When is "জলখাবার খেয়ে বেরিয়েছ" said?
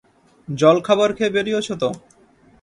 0.47-1.67